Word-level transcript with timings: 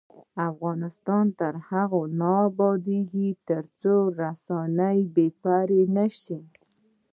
افغانستان 0.49 1.25
تر 1.39 1.53
هغو 1.69 2.01
نه 2.19 2.31
ابادیږي، 2.49 3.29
ترڅو 3.47 3.95
رسنۍ 4.21 4.99
بې 5.13 5.27
پرې 5.41 5.81
نشي. 5.95 6.39